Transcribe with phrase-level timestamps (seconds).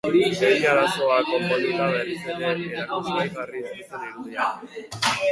[0.13, 5.05] Behin arazoa konponduta berriz ere erakusgai jarri zituzten irudiak.